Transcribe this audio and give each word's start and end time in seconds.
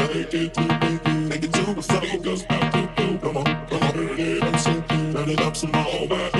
Make 0.00 0.32
it 0.32 0.54
to 0.54 1.74
the 1.74 1.82
floor, 1.82 2.22
goes 2.22 2.44
out 2.48 2.72
to 2.72 2.88
do. 2.96 3.18
Come 3.18 3.36
on, 3.36 3.44
come 3.68 3.82
on, 3.82 3.92
turn 3.92 4.18
it 4.18 4.42
up, 4.42 4.62
turn 4.88 5.28
it 5.28 5.40
up 5.42 5.56
some 5.56 5.72
more. 5.72 6.39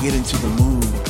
get 0.00 0.14
into 0.14 0.36
the 0.38 0.48
mood. 0.62 1.09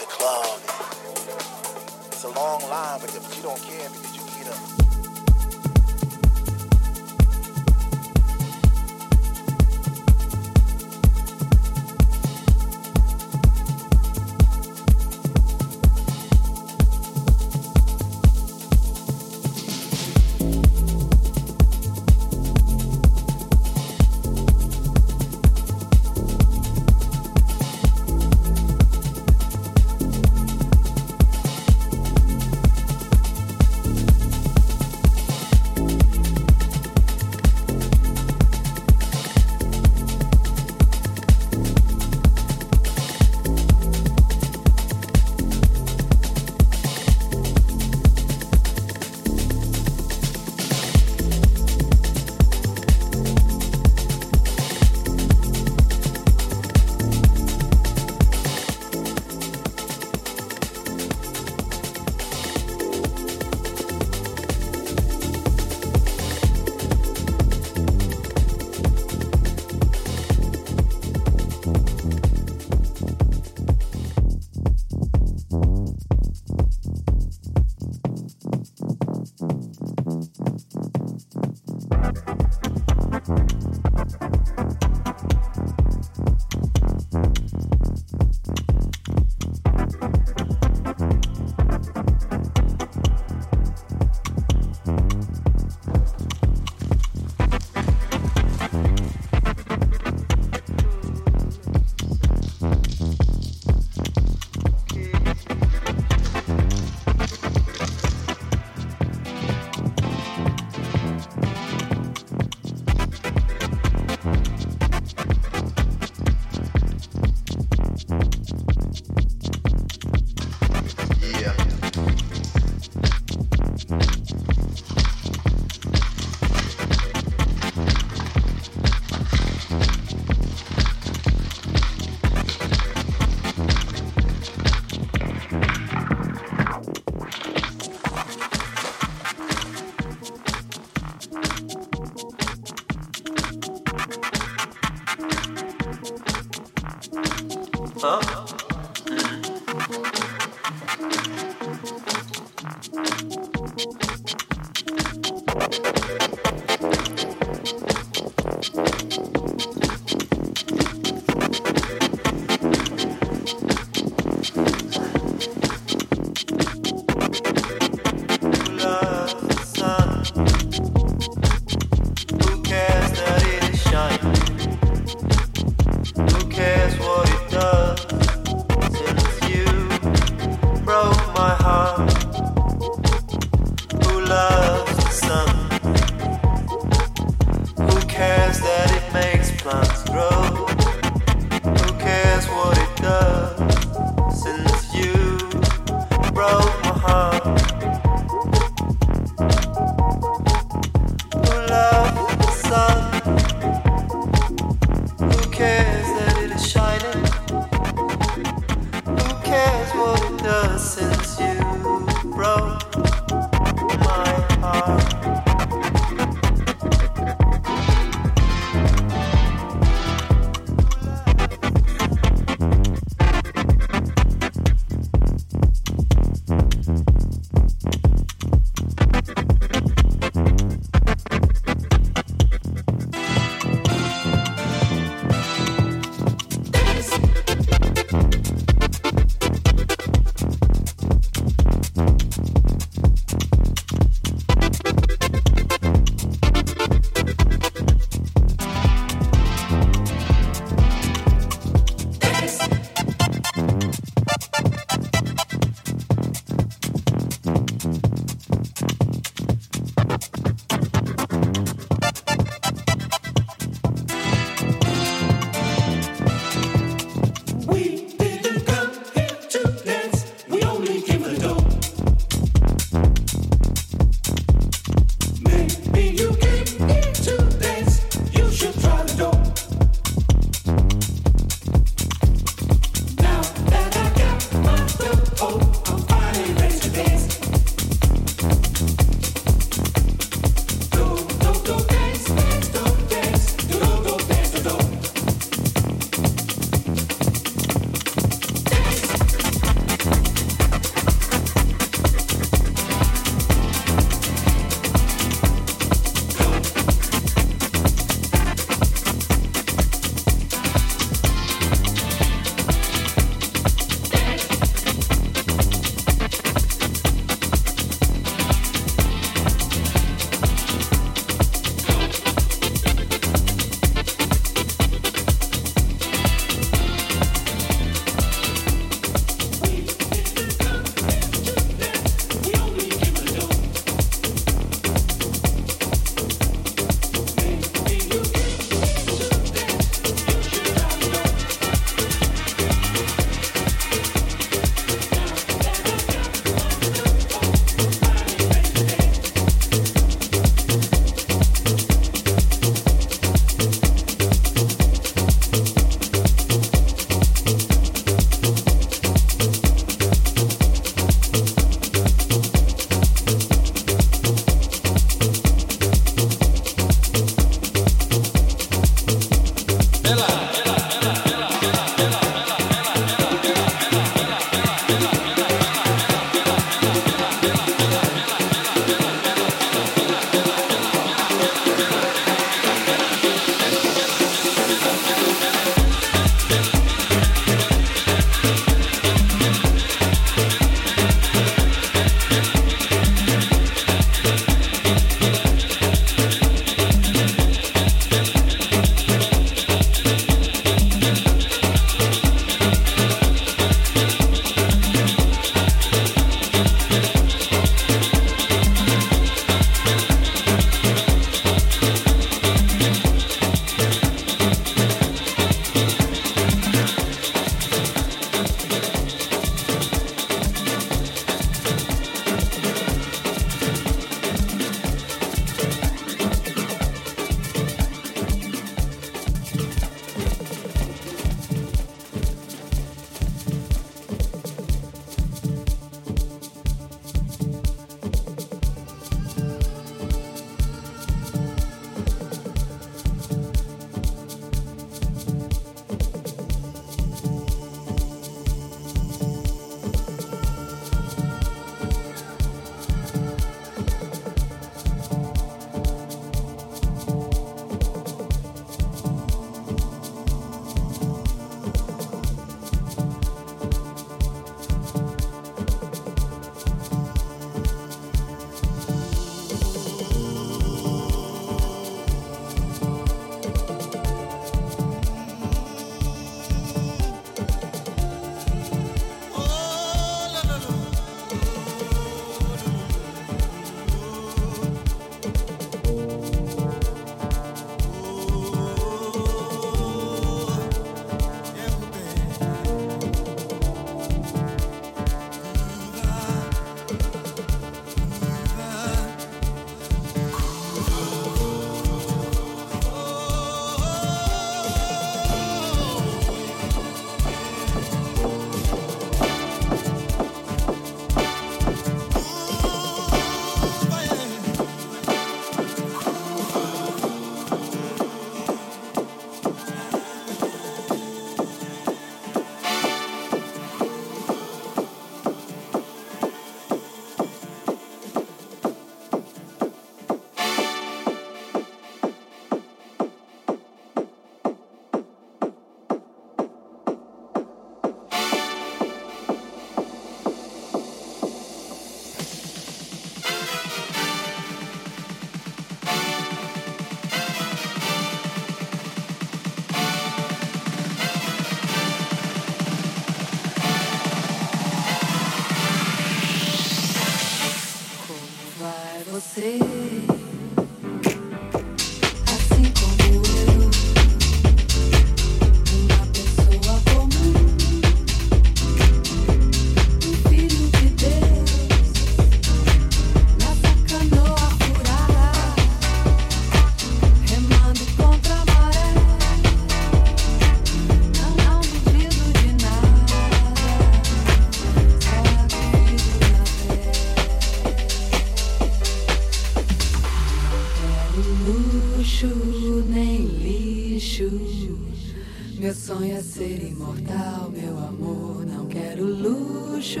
Meu 595.60 595.74
sonho 595.74 596.16
é 596.16 596.22
ser 596.22 596.62
imortal, 596.62 597.50
meu 597.50 597.78
amor. 597.78 598.46
Não 598.46 598.64
quero 598.66 599.04
luxo 599.04 600.00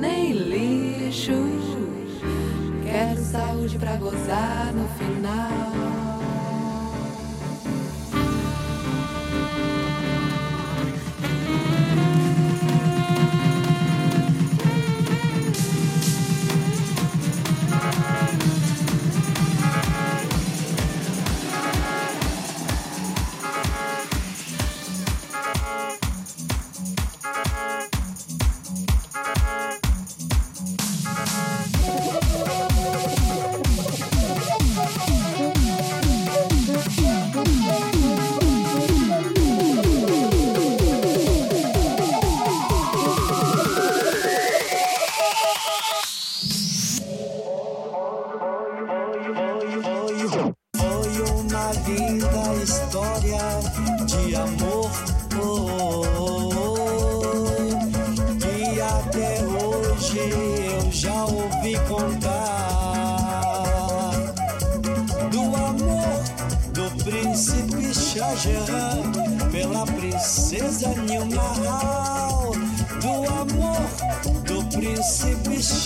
nem 0.00 0.32
lixo. 0.32 1.34
Quero 2.82 3.22
saúde 3.22 3.78
pra 3.78 3.96
gozar 3.96 4.72
no 4.72 4.88
final. 4.96 5.95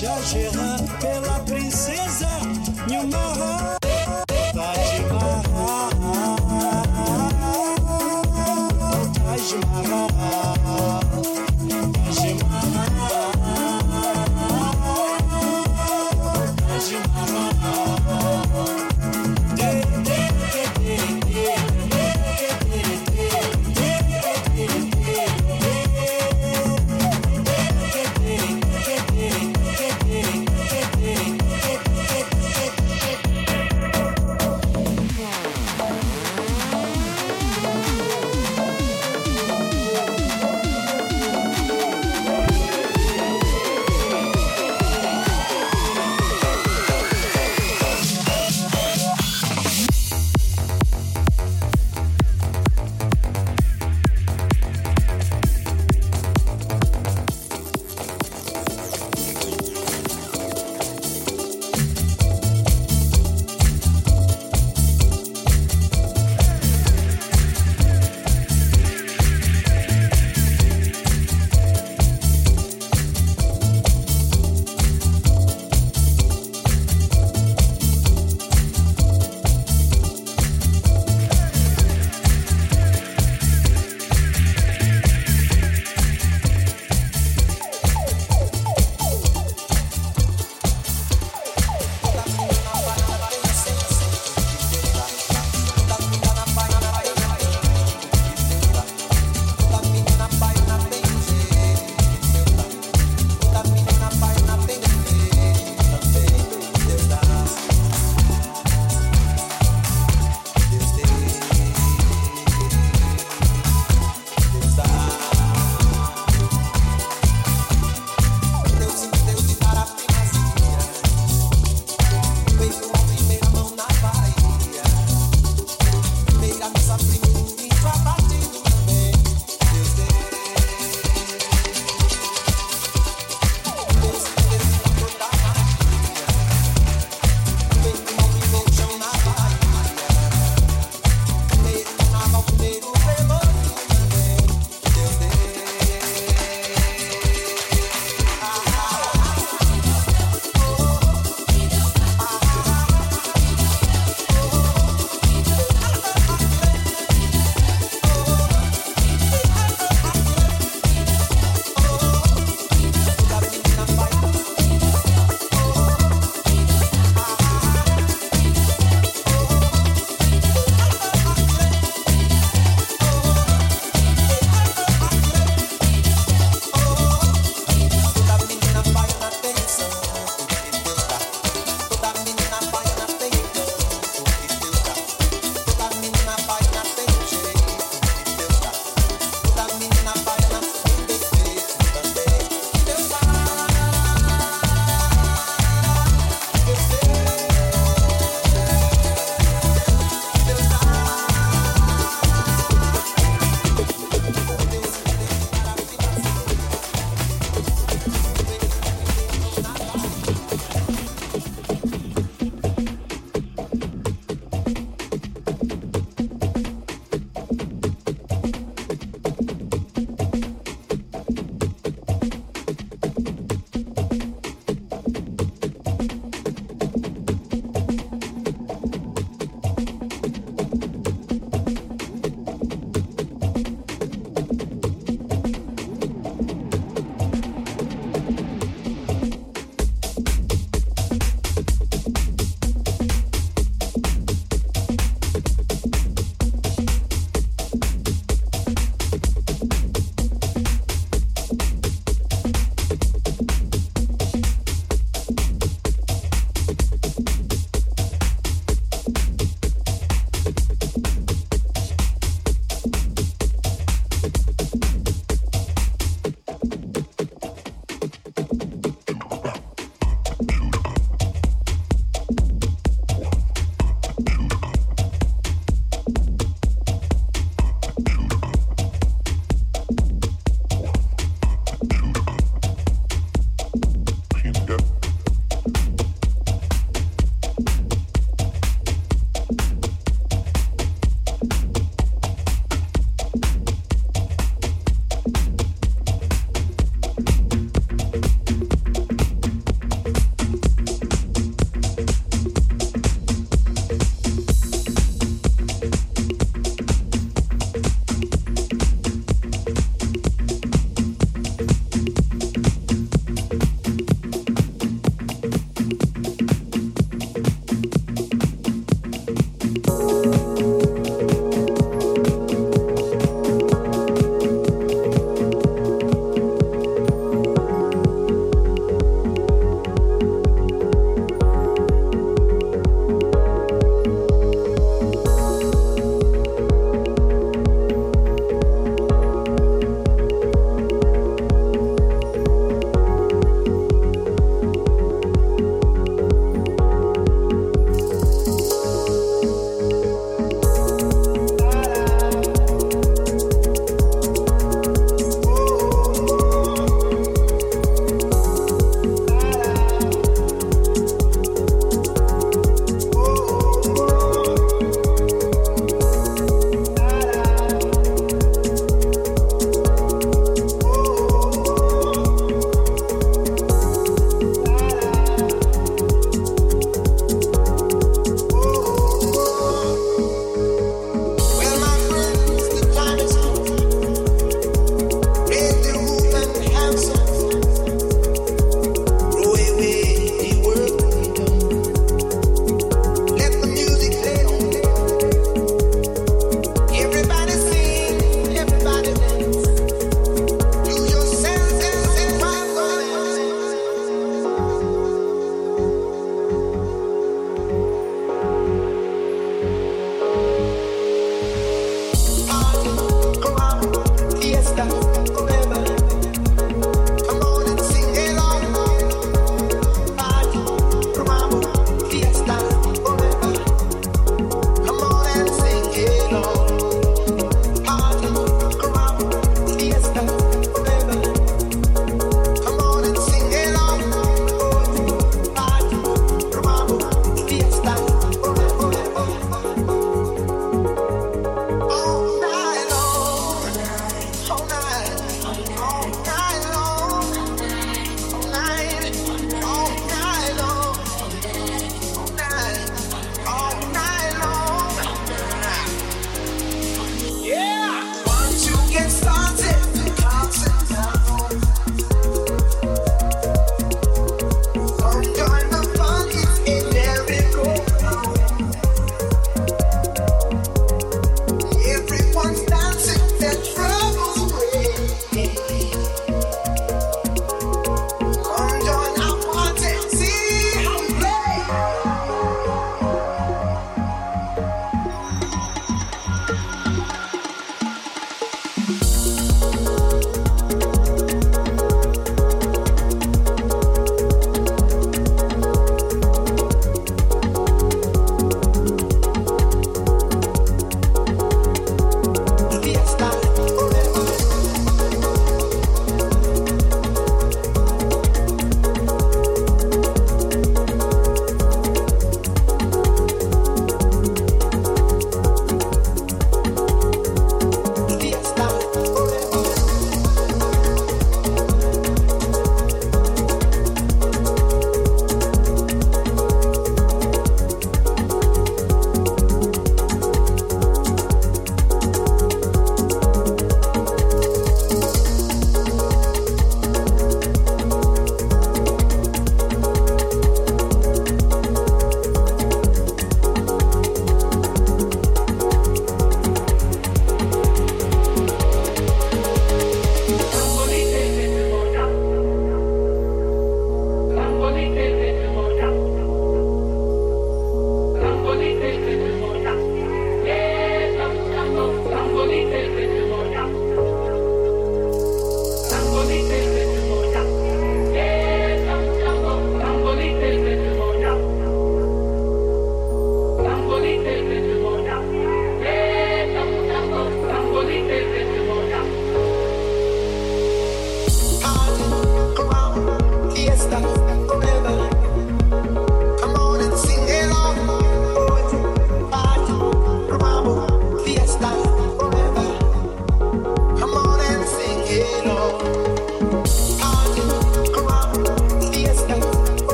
Jacquerin 0.00 0.86
pela 1.00 1.40
primeira 1.40 1.67